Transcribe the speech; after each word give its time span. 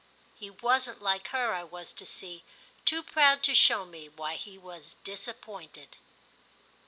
He 0.33 0.49
wasn't, 0.49 0.99
like 0.99 1.27
her, 1.27 1.53
I 1.53 1.63
was 1.63 1.93
to 1.93 2.07
see, 2.07 2.43
too 2.85 3.03
proud 3.03 3.43
to 3.43 3.53
show 3.53 3.85
me 3.85 4.09
why 4.09 4.33
he 4.33 4.57
was 4.57 4.95
disappointed. 5.03 5.95